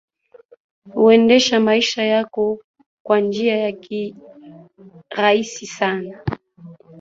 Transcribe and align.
Huendesha 0.93 1.59
maisha 1.59 2.03
yao 2.03 2.59
kwa 3.03 3.19
njia 3.19 3.57
ya 3.57 3.71
kirahisi 3.71 5.67
sana 5.67 6.23